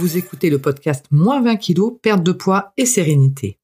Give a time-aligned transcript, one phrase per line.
[0.00, 3.58] Vous écoutez le podcast Moins 20 kilos, perte de poids et sérénité.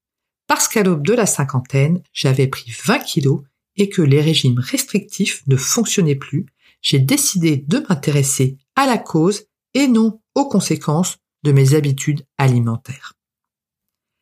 [0.45, 3.41] Parce qu'à l'aube de la cinquantaine, j'avais pris 20 kilos
[3.75, 6.45] et que les régimes restrictifs ne fonctionnaient plus,
[6.83, 13.13] j'ai décidé de m'intéresser à la cause et non aux conséquences de mes habitudes alimentaires.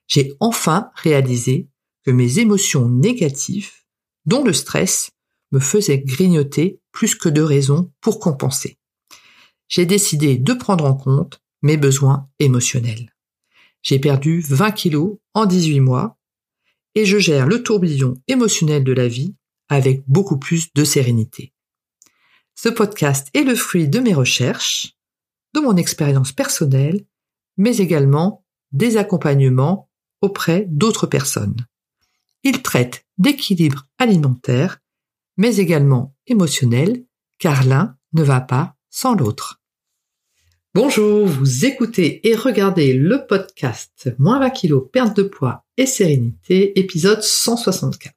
[0.07, 1.67] J'ai enfin réalisé
[2.05, 3.73] que mes émotions négatives,
[4.25, 5.09] dont le stress,
[5.51, 8.77] me faisaient grignoter plus que de raisons pour compenser.
[9.67, 13.11] J'ai décidé de prendre en compte mes besoins émotionnels.
[13.81, 16.19] J'ai perdu 20 kilos en 18 mois
[16.93, 19.35] et je gère le tourbillon émotionnel de la vie
[19.67, 21.53] avec beaucoup plus de sérénité.
[22.53, 24.93] Ce podcast est le fruit de mes recherches,
[25.55, 27.03] de mon expérience personnelle,
[27.57, 29.89] mais également des accompagnements
[30.21, 31.57] auprès d'autres personnes.
[32.43, 34.77] Il traite d'équilibre alimentaire,
[35.35, 37.05] mais également émotionnel,
[37.39, 39.63] car l'un ne va pas sans l'autre.
[40.75, 46.77] Bonjour, vous écoutez et regardez le podcast Moins 20 kilos, perte de poids et sérénité,
[46.77, 48.13] épisode 164.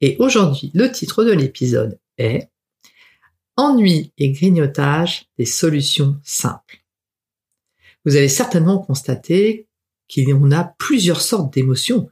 [0.00, 2.48] Et aujourd'hui, le titre de l'épisode est
[3.58, 6.82] Ennui et grignotage des solutions simples.
[8.06, 9.66] Vous avez certainement constaté
[10.08, 12.08] qu'il y a plusieurs sortes d'émotions,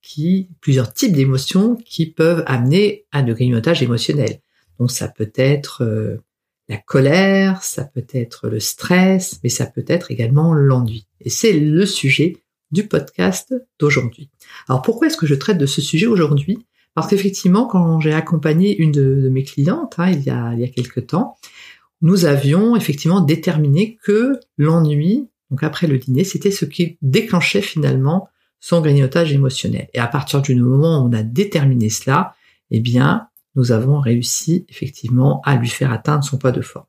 [0.00, 4.40] qui, plusieurs types d'émotions qui peuvent amener à de grignotage émotionnel.
[4.78, 6.24] Donc ça peut être euh,
[6.68, 11.06] la colère, ça peut être le stress, mais ça peut être également l'ennui.
[11.20, 12.38] Et c'est le sujet
[12.70, 14.30] du podcast d'aujourd'hui.
[14.68, 16.66] Alors pourquoi est-ce que je traite de ce sujet aujourd'hui?
[16.94, 20.64] Parce qu'effectivement, quand j'ai accompagné une de, mes clientes hein, il, y a, il y
[20.64, 21.36] a quelque temps,
[22.00, 28.28] nous avions effectivement déterminé que l'ennui, donc après le dîner, c'était ce qui déclenchait finalement
[28.60, 29.88] son grignotage émotionnel.
[29.92, 32.34] Et à partir du moment où on a déterminé cela,
[32.70, 36.86] eh bien, nous avons réussi effectivement à lui faire atteindre son poids de forme.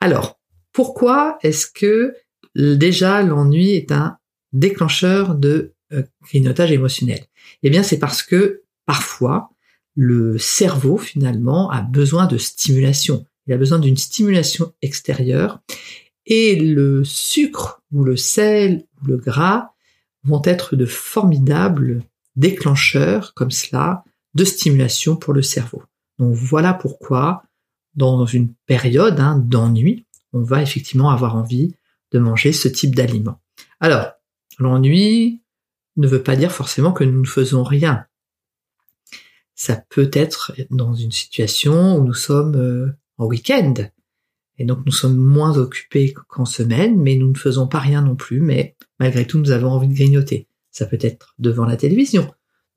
[0.00, 0.38] Alors,
[0.72, 2.14] pourquoi est-ce que
[2.54, 4.18] déjà l'ennui est un
[4.52, 7.24] déclencheur de euh, émotionnel?
[7.62, 9.50] Eh bien, c'est parce que parfois,
[9.94, 13.26] le cerveau, finalement, a besoin de stimulation.
[13.46, 15.60] Il a besoin d'une stimulation extérieure.
[16.26, 19.72] Et le sucre ou le sel ou le gras
[20.24, 22.02] vont être de formidables
[22.36, 24.04] déclencheurs, comme cela,
[24.34, 25.82] de stimulation pour le cerveau.
[26.18, 27.42] Donc voilà pourquoi,
[27.94, 31.74] dans une période hein, d'ennui, on va effectivement avoir envie
[32.12, 33.40] de manger ce type d'aliment.
[33.80, 34.12] Alors,
[34.58, 35.42] l'ennui
[35.96, 38.06] ne veut pas dire forcément que nous ne faisons rien
[39.62, 43.74] ça peut être dans une situation où nous sommes euh, en week-end.
[44.58, 48.16] Et donc nous sommes moins occupés qu'en semaine, mais nous ne faisons pas rien non
[48.16, 50.48] plus, mais malgré tout nous avons envie de grignoter.
[50.72, 52.28] Ça peut être devant la télévision,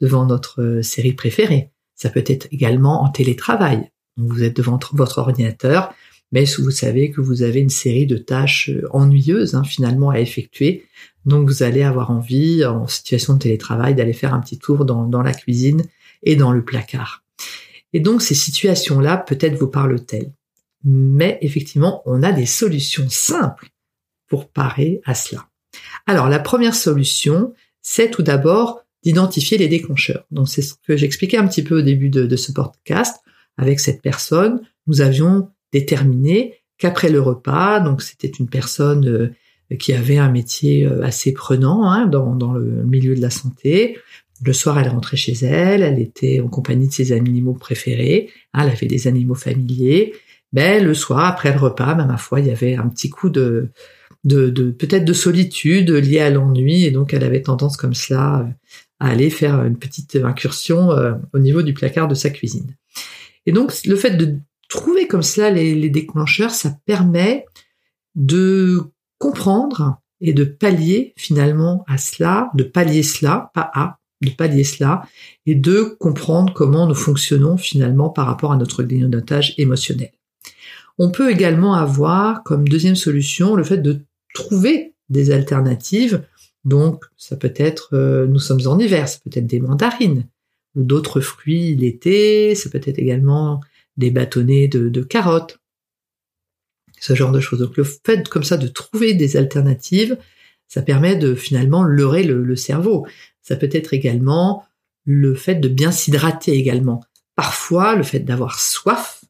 [0.01, 1.71] devant notre euh, série préférée.
[1.95, 3.89] Ça peut être également en télétravail.
[4.17, 5.93] vous êtes devant votre ordinateur,
[6.31, 10.19] mais vous savez que vous avez une série de tâches euh, ennuyeuses hein, finalement à
[10.19, 10.85] effectuer.
[11.25, 15.05] Donc vous allez avoir envie, en situation de télétravail, d'aller faire un petit tour dans,
[15.05, 15.83] dans la cuisine
[16.23, 17.23] et dans le placard.
[17.93, 20.31] Et donc ces situations-là peut-être vous parlent-elles.
[20.83, 23.69] Mais effectivement, on a des solutions simples
[24.27, 25.47] pour parer à cela.
[26.05, 30.25] Alors la première solution, c'est tout d'abord d'identifier les déclencheurs.
[30.31, 33.17] Donc c'est ce que j'expliquais un petit peu au début de, ce podcast.
[33.57, 39.93] Avec cette personne, nous avions déterminé qu'après le repas, donc c'était une personne euh, qui
[39.93, 43.97] avait un métier euh, assez prenant hein, dans, le milieu de la santé,
[44.43, 48.63] le soir, elle rentrait chez elle, elle était en compagnie de ses animaux préférés, hein,
[48.63, 50.13] elle avait des animaux familiers.
[50.51, 53.29] Ben, le soir, après le repas, ben, ma foi, il y avait un petit coup
[53.29, 53.69] de,
[54.25, 58.41] de, de peut-être de solitude liée à l'ennui, et donc elle avait tendance comme cela
[58.41, 58.51] euh,
[58.99, 62.75] aller faire une petite incursion euh, au niveau du placard de sa cuisine.
[63.45, 64.39] Et donc, le fait de
[64.69, 67.45] trouver comme cela les, les déclencheurs, ça permet
[68.15, 68.81] de
[69.19, 75.03] comprendre et de pallier finalement à cela, de pallier cela, pas à, de pallier cela
[75.45, 80.11] et de comprendre comment nous fonctionnons finalement par rapport à notre grignotage émotionnel.
[80.97, 84.01] On peut également avoir comme deuxième solution le fait de
[84.33, 86.23] trouver des alternatives.
[86.65, 90.27] Donc ça peut être, euh, nous sommes en hiver, ça peut être des mandarines
[90.75, 93.61] ou d'autres fruits l'été, ça peut être également
[93.97, 95.59] des bâtonnets de, carottes,
[96.99, 97.59] ce genre de choses.
[97.59, 100.17] Donc le fait comme ça de trouver des alternatives,
[100.67, 103.07] ça permet de finalement leurrer le cerveau.
[103.41, 104.65] Ça peut être également
[105.05, 107.03] le fait de bien s'hydrater également.
[107.35, 109.23] Parfois, le fait d'avoir soif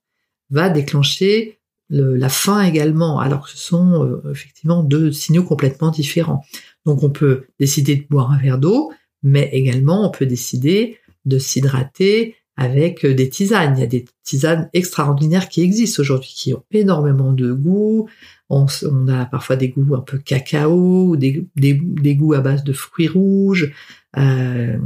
[0.49, 1.59] va déclencher
[1.89, 6.43] la faim également, alors que ce sont euh, effectivement deux signaux complètement différents.
[6.85, 8.91] Donc on peut décider de boire un verre d'eau,
[9.23, 13.75] mais également on peut décider de s'hydrater avec des tisanes.
[13.77, 18.07] Il y a des tisanes extraordinaires qui existent aujourd'hui, qui ont énormément de goût.
[18.49, 18.67] On,
[19.07, 23.73] a parfois des goûts un peu cacao, des, des, goûts à base de fruits rouges.
[24.17, 24.77] Euh,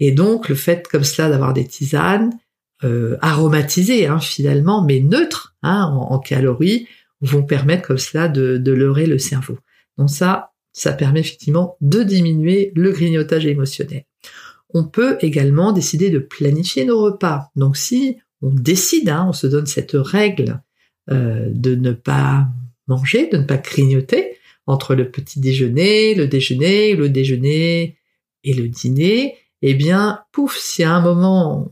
[0.00, 2.32] et donc, le fait comme cela d'avoir des tisanes
[2.82, 6.88] euh, aromatisées, hein, finalement, mais neutres hein, en, calories,
[7.20, 9.58] vont permettre comme cela de, de leurrer le cerveau.
[9.98, 14.04] Donc ça, ça permet effectivement de diminuer le grignotage émotionnel.
[14.74, 17.50] On peut également décider de planifier nos repas.
[17.56, 20.62] Donc si on décide, hein, on se donne cette règle
[21.10, 22.48] euh, de ne pas
[22.88, 24.36] manger, de ne pas grignoter
[24.66, 27.96] entre le petit déjeuner, le déjeuner, le déjeuner
[28.44, 31.70] et le dîner, eh bien, pouf, si à un moment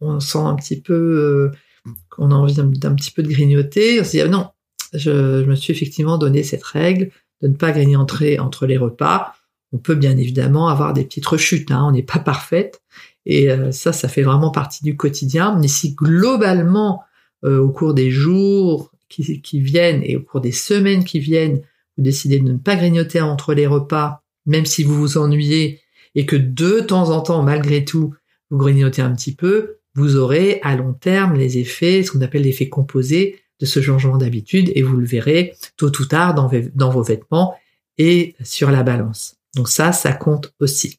[0.00, 4.04] on sent un petit peu euh, qu'on a envie d'un petit peu de grignoter, on
[4.04, 4.48] se dit ah non,
[4.92, 7.10] je, je, me suis effectivement donné cette règle
[7.42, 9.34] de ne pas grignoter entre les repas.
[9.72, 12.80] On peut bien évidemment avoir des petites rechutes, hein, on n'est pas parfaite,
[13.26, 15.56] et euh, ça, ça fait vraiment partie du quotidien.
[15.60, 17.02] Mais si globalement,
[17.44, 21.60] euh, au cours des jours qui, qui, viennent et au cours des semaines qui viennent,
[21.96, 25.80] vous décidez de ne pas grignoter entre les repas, même si vous vous ennuyez,
[26.14, 28.14] et que de temps en temps, malgré tout,
[28.50, 32.42] vous grignotez un petit peu, vous aurez à long terme les effets, ce qu'on appelle
[32.42, 37.54] l'effet composé ce changement d'habitude, et vous le verrez tôt ou tard dans, vos vêtements
[37.98, 39.36] et sur la balance.
[39.54, 40.98] Donc ça, ça compte aussi.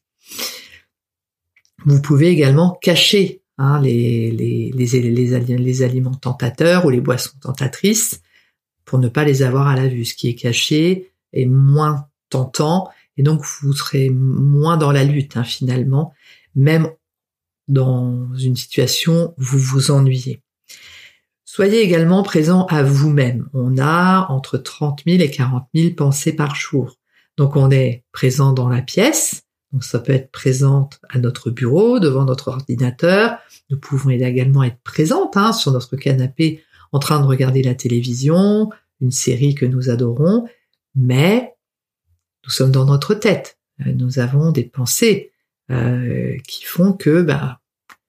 [1.84, 8.22] Vous pouvez également cacher hein, les, aliments tentateurs ou les boissons tentatrices
[8.84, 10.04] pour ne pas les avoir à la vue.
[10.04, 15.36] Ce qui est caché est moins tentant et donc vous serez moins dans la lutte
[15.36, 16.12] hein, finalement,
[16.54, 16.90] même
[17.68, 20.42] dans une situation où vous vous ennuyez.
[21.56, 23.48] Soyez également présent à vous-même.
[23.54, 26.98] On a entre 30 000 et 40 000 pensées par jour.
[27.38, 31.98] Donc on est présent dans la pièce, donc ça peut être présente à notre bureau,
[31.98, 33.38] devant notre ordinateur.
[33.70, 36.62] Nous pouvons également être présente hein, sur notre canapé
[36.92, 38.68] en train de regarder la télévision,
[39.00, 40.46] une série que nous adorons,
[40.94, 41.54] mais
[42.44, 43.58] nous sommes dans notre tête.
[43.80, 45.32] Euh, nous avons des pensées
[45.70, 47.60] euh, qui font que bah,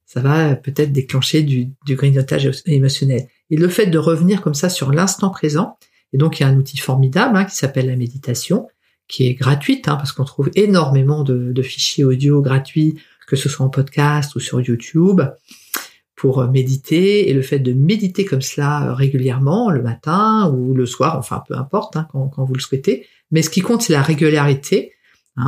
[0.05, 3.29] ça va peut-être déclencher du, du grignotage émotionnel.
[3.49, 5.77] Et le fait de revenir comme ça sur l'instant présent,
[6.13, 8.67] et donc il y a un outil formidable hein, qui s'appelle la méditation,
[9.07, 13.65] qui est gratuite, hein, parce qu'on trouve énormément de, fichiers audio gratuits, que ce soit
[13.65, 15.21] en podcast ou sur YouTube,
[16.15, 17.29] pour euh, méditer.
[17.29, 21.43] Et le fait de méditer comme cela euh, régulièrement, le matin ou le soir, enfin
[21.47, 23.05] peu importe, hein, quand, vous le souhaitez.
[23.31, 24.93] Mais ce qui compte, c'est la régularité.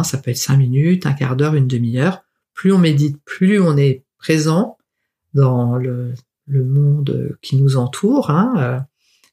[0.03, 2.21] Ça peut être cinq minutes, un quart d'heure, une demi-heure.
[2.53, 4.77] Plus on médite, plus on est présent
[5.33, 6.13] dans le,
[6.49, 8.29] monde qui nous entoure.
[8.29, 8.79] Euh,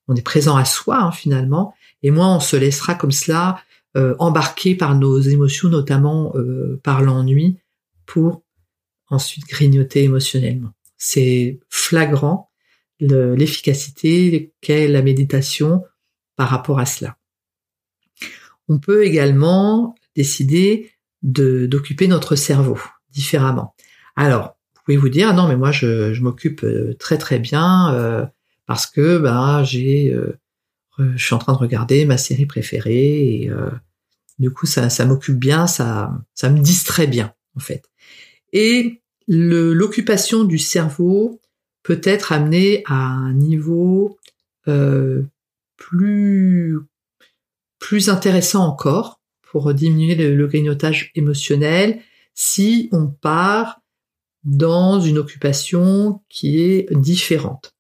[0.09, 1.75] on est présent à soi finalement.
[2.03, 3.61] Et moins on se laissera comme cela
[3.97, 7.59] euh, embarqués par nos émotions, notamment euh, par l'ennui,
[8.05, 8.43] pour
[9.09, 10.71] ensuite grignoter émotionnellement.
[10.99, 12.51] C'est flagrant
[12.99, 15.85] l'efficacité qu'est la méditation
[16.37, 17.19] par rapport à cela.
[18.69, 20.93] On peut également décider
[21.23, 22.79] de d'occuper notre cerveau
[23.11, 23.75] différemment.
[24.17, 24.56] Alors,
[24.87, 28.25] pouvez vous dire, ah non, mais moi je, je m'occupe euh, très très bien euh,
[28.67, 30.39] parce que bah, j'ai, euh,
[30.99, 33.51] je suis en train de regarder ma série préférée et
[34.39, 37.85] du coup, ça, ça m'occupe bien, ça, ça me distrait bien, en fait.
[38.53, 41.41] Et l'occupation du cerveau
[41.83, 44.19] peut être amenée à un niveau
[45.77, 46.79] plus,
[47.79, 52.01] plus intéressant encore pour diminuer le, grignotage émotionnel
[52.35, 53.81] si on part
[54.47, 57.75] dans une occupation qui est différente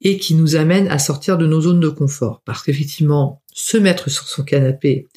[0.00, 2.40] et qui nous amène à sortir de nos zones de confort.
[2.44, 5.08] Parce qu'effectivement, se mettre sur son canapé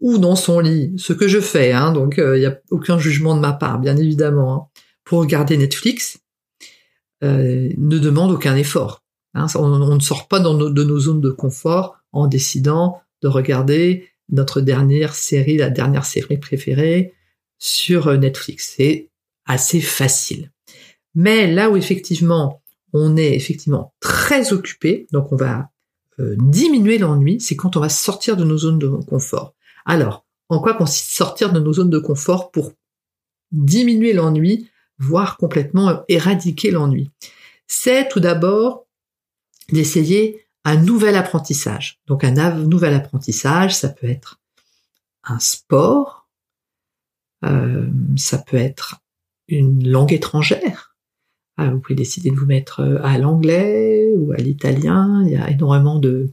[0.00, 2.98] ou dans son lit, ce que je fais, hein, donc il euh, n'y a aucun
[2.98, 6.20] jugement de ma part, bien évidemment, hein, pour regarder Netflix,
[7.22, 9.02] euh, ne demande aucun effort.
[9.34, 14.08] Hein, on, ne sort pas dans de nos zones de confort en décidant de regarder
[14.30, 17.14] notre dernière série, la dernière série préférée
[17.58, 18.76] sur euh, Netflix.
[19.48, 20.52] Assez facile.
[21.14, 22.62] Mais là où effectivement
[22.92, 25.70] on est effectivement très occupé, donc on va
[26.18, 29.54] diminuer l'ennui, c'est quand on va sortir de nos zones de confort.
[29.86, 32.72] Alors, en quoi consiste sortir de nos zones de confort pour
[33.52, 37.10] diminuer l'ennui, voire complètement éradiquer l'ennui?
[37.66, 38.86] C'est tout d'abord
[39.70, 42.00] d'essayer un nouvel apprentissage.
[42.06, 44.40] Donc un nouvel apprentissage, ça peut être
[45.24, 46.28] un sport,
[47.44, 47.86] euh,
[48.16, 49.00] ça peut être
[49.48, 50.94] une langue étrangère.
[51.56, 55.24] Ah, vous pouvez décider de vous mettre euh, à l'anglais ou à l'italien.
[55.26, 56.32] Il y a énormément de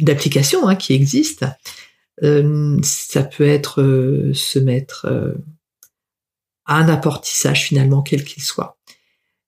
[0.00, 1.46] d'applications hein, qui existent.
[2.24, 5.06] Euh, ça peut être euh, se mettre
[6.64, 8.78] à un apprentissage finalement, quel qu'il soit.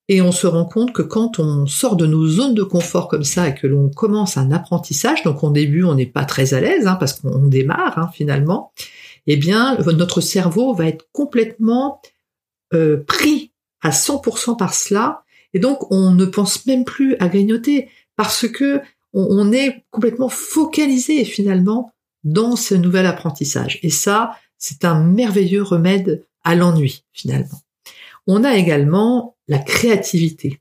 [0.08, 3.24] Et on se rend compte que quand on sort de nos zones de confort comme
[3.24, 6.60] ça et que l'on commence un apprentissage, donc au début on n'est pas très à
[6.60, 8.72] l'aise hein, parce qu'on démarre hein, finalement,
[9.26, 12.00] eh bien notre cerveau va être complètement
[12.74, 15.22] euh, pris à 100% par cela
[15.54, 18.80] et donc on ne pense même plus à grignoter parce que
[19.14, 21.92] on est complètement focalisé finalement
[22.24, 23.78] dans ce nouvel apprentissage.
[23.82, 27.60] Et ça, c'est un merveilleux remède à l'ennui finalement.
[28.26, 30.60] On a également la créativité.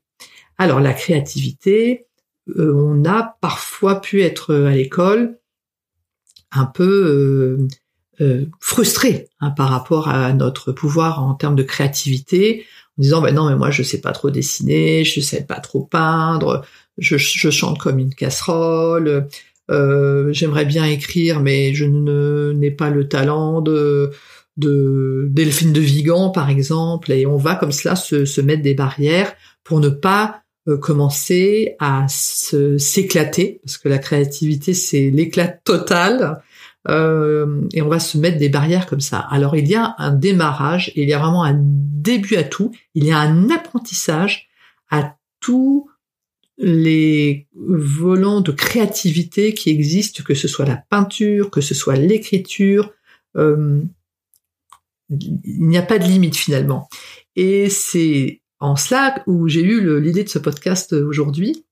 [0.56, 2.06] Alors la créativité,
[2.56, 5.38] euh, on a parfois pu être à l'école
[6.50, 7.68] un peu euh,
[8.20, 12.64] euh, frustré hein, par rapport à notre pouvoir en termes de créativité,
[12.98, 15.82] en disant ben non mais moi je sais pas trop dessiner, je sais pas trop
[15.82, 16.64] peindre,
[16.98, 19.28] je, je chante comme une casserole,
[19.70, 24.10] euh, j'aimerais bien écrire, mais je n'ai pas le talent de,
[24.56, 28.74] de Delphine de Vigan, par exemple, et on va comme cela se, se mettre des
[28.74, 29.34] barrières
[29.64, 36.42] pour ne pas euh, commencer à s'éclater, parce que la créativité, c'est l'éclat total,
[36.88, 39.18] euh, et on va se mettre des barrières comme ça.
[39.18, 43.04] Alors il y a un démarrage, il y a vraiment un début à tout, il
[43.04, 44.48] y a un apprentissage
[44.90, 45.90] à tout
[46.56, 52.92] les volants de créativité qui existent, que ce soit la peinture, que ce soit l'écriture.
[53.36, 53.80] Euh,
[55.08, 56.88] il n'y a pas de limite finalement.
[57.36, 61.64] Et c'est en cela où j'ai eu l'idée de ce podcast aujourd'hui,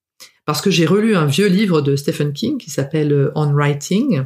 [0.44, 4.22] parce que j'ai relu un vieux livre de Stephen King qui s'appelle On Writing,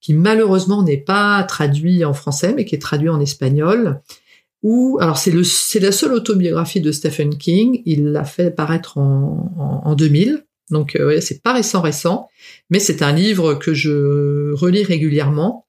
[0.00, 4.00] qui malheureusement n'est pas traduit en français, mais qui est traduit en espagnol,
[4.62, 5.42] ou alors c'est le
[5.80, 7.82] la seule autobiographie de Stephen King.
[7.86, 12.28] Il l'a fait paraître en, en, 2000, donc euh, ouais, c'est pas récent récent,
[12.68, 15.66] mais c'est un livre que je relis régulièrement.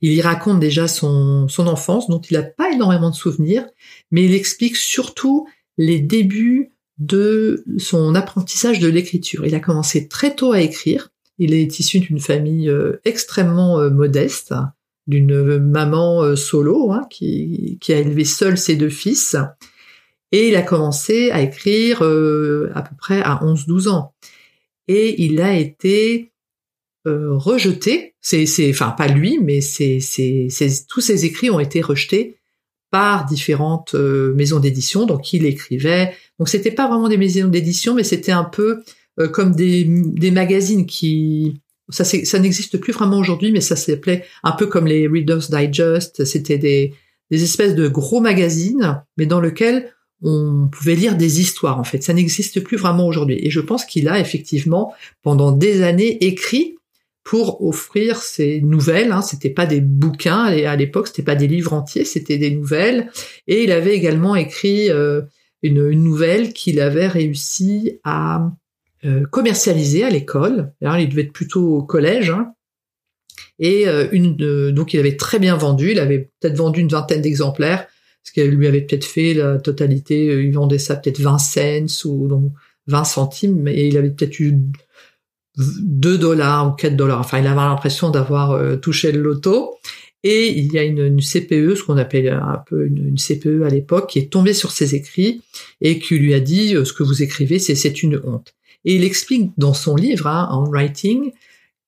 [0.00, 3.66] Il y raconte déjà son son enfance, dont il n'a pas énormément de souvenirs,
[4.10, 9.44] mais il explique surtout les débuts de son apprentissage de l'écriture.
[9.46, 11.10] Il a commencé très tôt à écrire.
[11.38, 14.54] Il est issu d'une famille euh, extrêmement euh, modeste
[15.08, 19.36] d'une maman euh, solo hein, qui, a élevé seule ses deux fils.
[20.30, 24.14] Et il a commencé à écrire à peu près à 11-12 ans.
[24.88, 26.32] Et il a été
[27.04, 28.14] rejeté.
[28.22, 29.98] C'est, enfin pas lui, mais c'est,
[30.88, 32.38] tous ses écrits ont été rejetés
[32.90, 35.04] par différentes maisons d'édition.
[35.04, 36.14] Donc il écrivait.
[36.38, 38.82] Donc c'était pas vraiment des maisons d'édition, mais c'était un peu
[39.32, 44.52] comme des, des magazines qui ça, ça n'existe plus vraiment aujourd'hui, mais ça s'appelait un
[44.52, 46.24] peu comme les Reader's Digest.
[46.24, 46.94] C'était des,
[47.30, 49.92] des espèces de gros magazines, mais dans lesquels
[50.22, 51.78] on pouvait lire des histoires.
[51.78, 53.38] En fait, ça n'existe plus vraiment aujourd'hui.
[53.42, 56.76] Et je pense qu'il a effectivement, pendant des années, écrit
[57.24, 59.12] pour offrir ces nouvelles.
[59.12, 59.22] Hein.
[59.22, 63.10] C'était pas des bouquins à l'époque, c'était pas des livres entiers, c'était des nouvelles.
[63.46, 65.22] Et il avait également écrit euh,
[65.62, 68.50] une, une, nouvelle qu'il avait réussi à
[69.04, 70.72] euh, commercialisé à l'école.
[70.80, 72.30] il devait être plutôt au collège.
[72.30, 72.52] Hein.
[73.58, 74.36] Et euh, une,
[74.70, 75.90] donc il avait très bien vendu.
[75.90, 77.88] Il avait peut-être vendu une vingtaine d'exemplaires,
[78.22, 80.28] ce qui lui avait peut-être fait la totalité.
[80.28, 82.52] Euh, il vendait ça peut-être 20 cents ou donc
[82.86, 84.56] 20 centimes, et il avait peut-être eu
[85.56, 87.18] 2 dollars ou 4 dollars.
[87.18, 89.78] Enfin, il avait l'impression d'avoir touché le loto.
[90.22, 93.68] Et il y a une, CPE, ce qu'on appelle un peu une, une, CPE à
[93.68, 95.42] l'époque, qui est tombée sur ses écrits
[95.80, 98.54] et qui lui a dit ce que vous écrivez, c'est une honte.
[98.84, 101.32] Et il explique dans son livre, hein, en writing,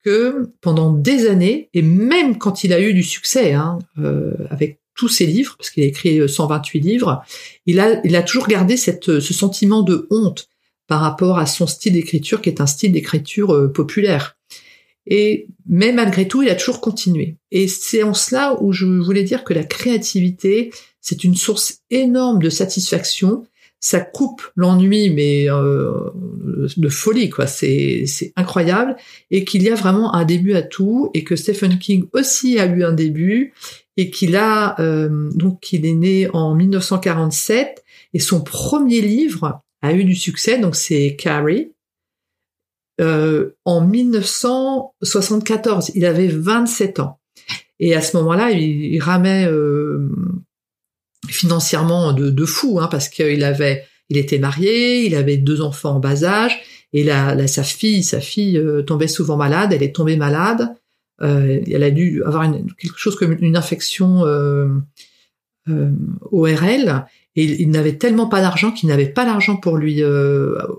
[0.04, 4.80] que pendant des années, et même quand il a eu du succès hein, euh, avec
[4.94, 7.22] tous ses livres, parce qu'il a écrit 128 euh, livres,
[7.66, 10.48] il a, il a toujours gardé cette, ce sentiment de honte
[10.86, 14.36] par rapport à son style d'écriture, qui est un style d'écriture euh, populaire.
[15.06, 17.36] Et mais malgré tout, il a toujours continué.
[17.50, 20.70] Et c'est en cela où je voulais dire que la créativité,
[21.00, 23.44] c'est une source énorme de satisfaction
[23.84, 26.08] ça coupe l'ennui, mais euh,
[26.78, 27.46] de folie, quoi.
[27.46, 28.96] C'est incroyable
[29.30, 32.64] et qu'il y a vraiment un début à tout et que Stephen King aussi a
[32.64, 33.52] eu un début
[33.98, 39.92] et qu'il a euh, donc il est né en 1947 et son premier livre a
[39.92, 41.72] eu du succès, donc c'est Carrie.
[43.02, 47.18] Euh, en 1974, il avait 27 ans.
[47.80, 50.08] Et à ce moment-là, il, il ramait euh,
[51.28, 55.96] financièrement de, de fou, hein, parce qu'il avait, il était marié, il avait deux enfants
[55.96, 56.60] en bas âge,
[56.94, 60.68] et là, sa fille, sa fille euh, tombait souvent malade, elle est tombée malade,
[61.22, 64.68] euh, elle a dû avoir une, quelque chose comme une infection euh,
[65.68, 65.90] euh
[66.30, 67.04] ORL,
[67.34, 70.04] et il, n'avait tellement pas d'argent qu'il n'avait pas l'argent pour lui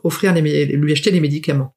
[0.06, 1.76] offrir les, lui acheter les médicaments.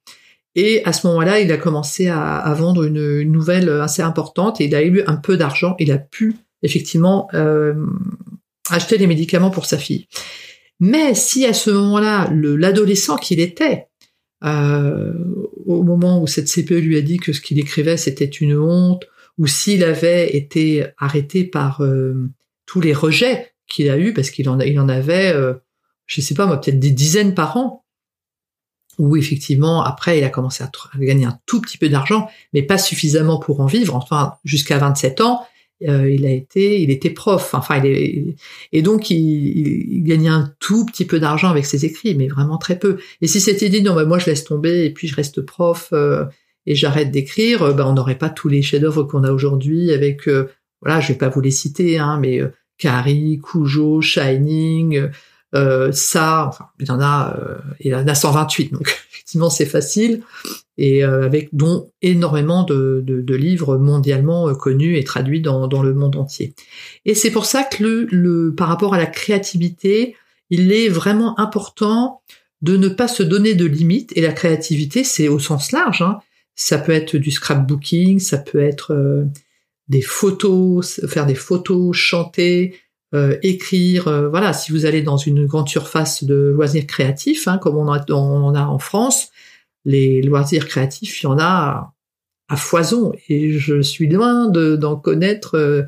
[0.55, 4.61] Et à ce moment-là, il a commencé à, à vendre une, une, nouvelle assez importante
[4.61, 5.75] et il a eu un peu d'argent.
[5.81, 7.29] Il a pu effectivement
[8.71, 10.07] acheter des médicaments pour sa fille.
[10.81, 13.89] Mais si à ce moment-là, l'adolescent qu'il était,
[14.45, 15.13] euh,
[15.67, 19.07] au moment où cette CPE lui a dit que ce qu'il écrivait c'était une honte,
[19.39, 22.29] ou s'il avait été arrêté par euh,
[22.67, 25.55] tous les rejets qu'il a eu, parce qu'il en, il en avait, euh,
[26.07, 27.85] je sais pas moi, peut-être des dizaines par an,
[28.99, 32.79] où effectivement après il a commencé à, gagner un tout petit peu d'argent, mais pas
[32.79, 33.95] suffisamment pour en vivre.
[33.95, 35.47] Enfin, jusqu'à 27 ans,
[35.87, 37.55] euh, il a été, il était prof.
[37.55, 38.35] Enfin, il est,
[38.73, 42.59] et donc il, il, gagnait un tout petit peu d'argent avec ses écrits, mais vraiment
[42.59, 42.99] très peu.
[43.21, 45.91] Et si c'était dit non, bah, moi je laisse tomber et puis je reste prof
[45.93, 46.25] euh,
[46.67, 50.29] et j'arrête d'écrire, euh, bah, on n'aurait pas tous les chefs-d'œuvre qu'on a aujourd'hui avec,
[50.83, 52.41] voilà, je vais pas vous les citer, hein, mais
[52.79, 55.09] Carrie, Cujo, Shining,
[55.55, 59.49] euh, ça, enfin, il y en a, euh, il y en a 128, donc effectivement
[59.49, 60.23] c'est facile,
[60.77, 65.95] et euh, avec dont énormément de, de, livres mondialement connus et traduits dans, dans le
[65.95, 66.55] monde entier.
[67.07, 70.17] Et c'est pour ça que le, le, par rapport à la créativité,
[70.51, 72.21] il est vraiment important
[72.61, 76.19] de ne pas se donner de limites, et la créativité c'est au sens large, hein.
[76.57, 79.27] ça peut être du scrapbooking, ça peut être
[79.89, 82.75] des photos, faire des photos, chanter,
[83.15, 87.57] euh, écrire, euh, voilà, si vous allez dans une grande surface de loisirs créatifs, hein,
[87.57, 89.31] comme on, a, on a en France,
[89.85, 91.95] les loisirs créatifs, il y en a
[92.49, 95.83] à foison, et je suis loin d'en connaître, euh,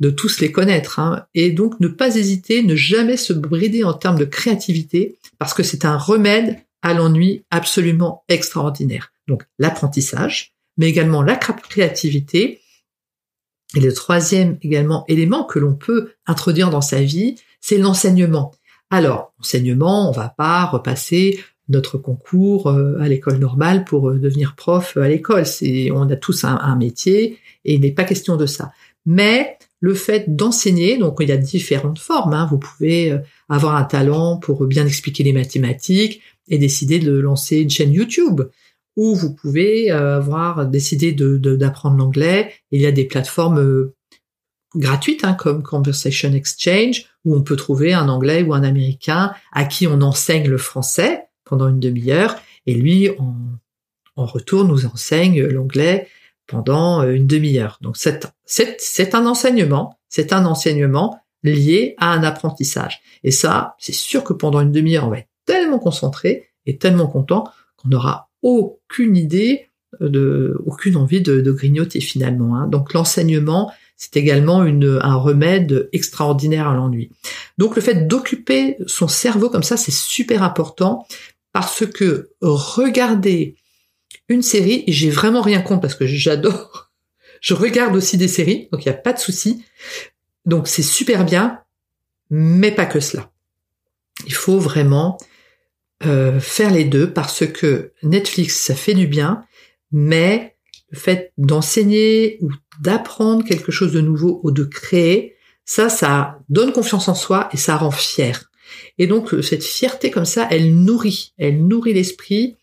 [0.00, 0.98] de tous les connaître.
[0.98, 1.26] Hein.
[1.34, 5.62] Et donc ne pas hésiter, ne jamais se brider en termes de créativité, parce que
[5.62, 9.12] c'est un remède à l'ennui absolument extraordinaire.
[9.26, 12.60] Donc l'apprentissage, mais également la créativité,
[13.74, 18.52] et le troisième également élément que l'on peut introduire dans sa vie, c'est l'enseignement.
[18.90, 24.54] Alors, enseignement, on va pas repasser notre concours euh, à l'école normale pour euh, devenir
[24.56, 25.44] prof à l'école.
[25.92, 28.72] On a tous un, métier et il n'est pas question de ça.
[29.04, 32.32] Mais le fait d'enseigner, donc il y a différentes formes.
[32.32, 32.48] Hein.
[32.50, 33.18] Vous pouvez euh,
[33.50, 38.40] avoir un talent pour bien expliquer les mathématiques et décider de lancer une chaîne YouTube
[38.98, 42.52] ou vous pouvez euh, avoir décidé d'apprendre de, l'anglais.
[42.72, 43.94] Il y a des plateformes euh,
[44.74, 49.66] gratuites hein, comme Conversation Exchange où on peut trouver un anglais ou un américain à
[49.66, 52.34] qui on enseigne le français pendant une demi-heure
[52.66, 53.36] et lui en,
[54.16, 56.08] en retour nous enseigne l'anglais
[56.48, 57.78] pendant euh, une demi-heure.
[57.80, 63.00] Donc c'est un enseignement, c'est un enseignement lié à un apprentissage.
[63.22, 67.06] Et ça, c'est sûr que pendant une demi-heure, on va être tellement concentré et tellement
[67.06, 67.44] content
[67.76, 69.68] qu'on aura aucune idée,
[70.00, 72.56] de, aucune envie de, grignoter finalement.
[72.56, 72.66] Hein.
[72.68, 77.10] Donc l'enseignement, c'est également une, un remède extraordinaire à l'ennui.
[77.56, 81.06] Donc le fait d'occuper son cerveau comme ça, c'est super important
[81.52, 83.56] parce que regarder
[84.28, 86.90] une série, et j'ai vraiment rien contre parce que j'adore,
[87.40, 89.64] je regarde aussi des séries, donc il n'y a pas de souci.
[90.44, 91.60] Donc c'est super bien,
[92.30, 93.30] mais pas que cela.
[94.26, 95.18] Il faut vraiment
[96.06, 99.42] euh, faire les deux parce que Netflix, ça fait du bien,
[99.90, 100.56] mais
[100.90, 105.34] le fait d'enseigner ou d'apprendre quelque chose de nouveau ou de créer,
[105.64, 108.50] ça, ça donne confiance en soi et ça rend fier.
[108.98, 112.56] Et donc cette fierté comme ça, elle nourrit, elle nourrit l'esprit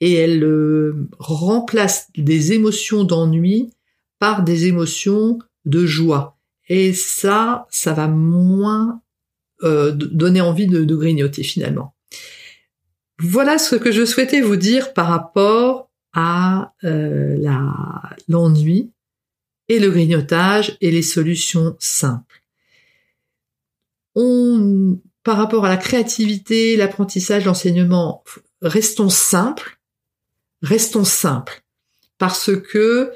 [0.00, 3.70] et elle euh, remplace des émotions d'ennui
[4.18, 6.38] par des émotions de joie.
[6.68, 9.02] Et ça, ça va moins
[9.62, 11.94] euh, donner envie de grignoter finalement.
[13.20, 17.36] Voilà ce que je souhaitais vous dire par rapport à euh,
[18.28, 18.92] l'ennui
[19.68, 22.42] et le grignotage et les solutions simples.
[25.22, 28.24] Par rapport à la créativité, l'apprentissage, l'enseignement,
[28.62, 29.78] restons simples,
[30.62, 31.62] restons simples,
[32.16, 33.12] parce que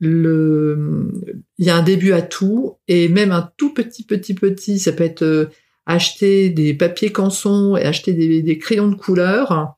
[0.00, 1.10] il
[1.58, 5.04] y a un début à tout, et même un tout petit, petit, petit, ça peut
[5.04, 5.46] être euh,
[5.86, 9.76] acheter des papiers canson et acheter des, crayons de couleur,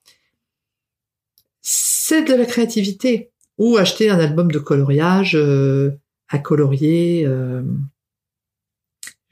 [1.62, 3.30] c'est de la créativité.
[3.56, 5.92] Ou acheter un album de coloriage euh,
[6.28, 7.24] à colorier.
[7.24, 7.62] Euh,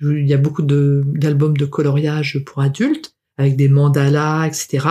[0.00, 4.86] il y a beaucoup d'albums de, coloriage pour adultes, avec des mandalas, etc.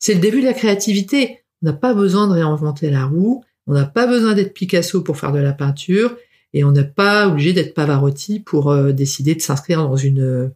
[0.00, 1.44] C'est le début de la créativité.
[1.62, 5.16] On n'a pas besoin de réinventer la roue, on n'a pas besoin d'être Picasso pour
[5.16, 6.16] faire de la peinture,
[6.52, 10.52] et on n'est pas obligé d'être Pavarotti pour euh, décider de s'inscrire dans une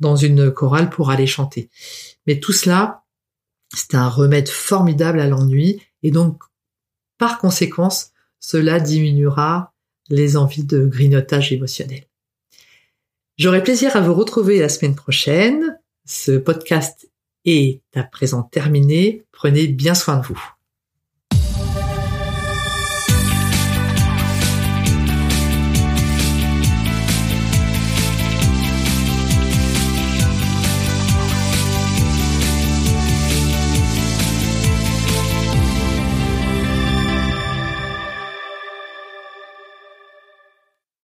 [0.00, 1.70] dans une chorale pour aller chanter.
[2.26, 3.04] Mais tout cela,
[3.74, 6.42] c'est un remède formidable à l'ennui et donc
[7.18, 9.72] par conséquence, cela diminuera
[10.08, 12.06] les envies de grignotage émotionnel.
[13.38, 15.78] J'aurai plaisir à vous retrouver la semaine prochaine.
[16.04, 17.10] Ce podcast
[17.44, 19.24] est à présent terminé.
[19.32, 20.55] Prenez bien soin de vous.